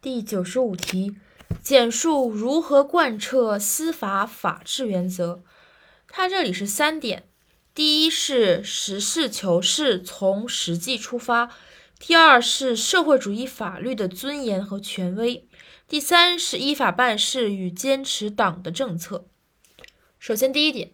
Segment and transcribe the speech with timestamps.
[0.00, 1.16] 第九十五题，
[1.60, 5.42] 简述如何贯彻司法法治原则。
[6.06, 7.24] 它这里是三点：
[7.74, 11.48] 第一是实事求是，从实际出发；
[11.98, 15.42] 第二是社会主义法律的尊严和权威；
[15.88, 19.26] 第三是依法办事与坚持党的政策。
[20.20, 20.92] 首先，第一点，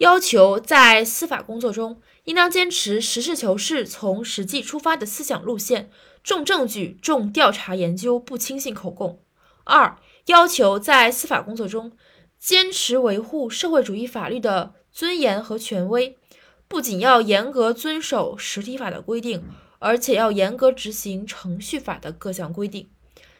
[0.00, 5.90] 要求在司法工作中应当坚持实事求是、从实际出发的思想路线。
[6.24, 9.20] 重证据、重调查研究，不轻信口供。
[9.64, 11.92] 二、要求在司法工作中
[12.38, 16.16] 坚持维护社会主义法律的尊严和权威，
[16.66, 19.44] 不仅要严格遵守实体法的规定，
[19.80, 22.88] 而且要严格执行程序法的各项规定。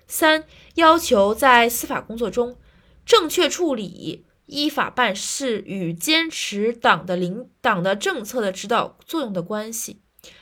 [0.06, 2.58] 三、要求在司法工作中
[3.06, 10.00] 正确处理依法办事与坚持党的领党的政策的指导作用的关系。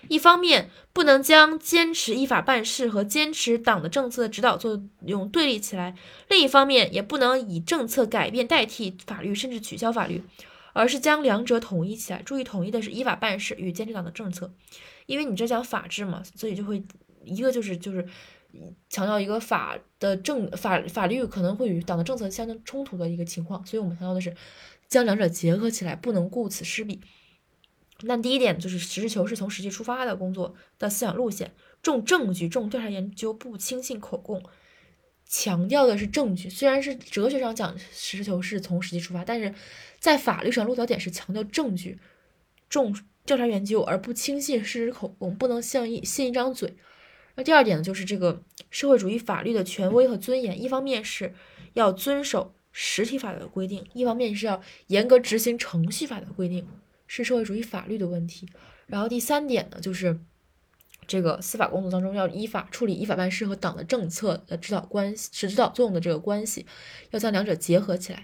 [0.09, 5.95] 一方面不能将坚持依法办事和坚持党的政策的指导作用对立起来，
[6.29, 10.25] 另一方面也不能以政策改变代替法律，甚至取消法律，
[10.73, 12.21] 而是将两者统一起来。
[12.23, 14.53] 注意，统一的是依法办事与坚持党的政策，
[15.07, 16.83] 因为你这讲法治嘛，所以就会
[17.25, 18.05] 一个就是就是
[18.89, 24.35] 强调一个法的政法法律可能会与党的政策相冲突的一个情况，所以我们强调的是
[24.89, 27.01] 将两者结合起来，不能顾此失彼。
[28.03, 34.43] 那第一点就是实事求是，从实际出发的工作的思想路线，重证据，重调查研究，不轻信口供，
[35.27, 36.49] 强调的是证据。
[36.49, 39.53] 虽然是哲学上讲实事求是，从实际出发，但是
[39.99, 41.99] 在法律上落脚点是强调证据，
[42.69, 46.77] 重调查研究，而不轻信事实口供，不能像一信一张嘴。
[47.39, 51.33] 那第二点呢，就是这个社会主义法律的权威和尊严，一方面是
[51.75, 56.67] 要遵守实体法的规定，一方面是要严格执行程序法的规定。
[57.11, 58.47] 是社会主义法律的问题，
[58.87, 60.21] 然后第三点呢，就是
[61.07, 66.67] 这个司法工作当中要依法处理依法办事和党的政策的指导关系是指导作用的这个关系，
[67.13, 68.17] 要将两者结合起来。